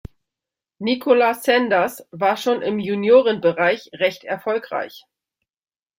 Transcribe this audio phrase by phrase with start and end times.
[0.79, 5.05] Nicola Sanders war schon im Juniorenbereich recht erfolgreich.